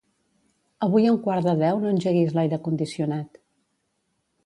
Avui 0.87 1.05
a 1.09 1.11
un 1.17 1.19
quart 1.27 1.45
de 1.49 1.55
deu 1.61 1.83
no 1.85 1.93
engeguis 1.93 2.35
l'aire 2.39 2.63
condicionat. 2.71 3.43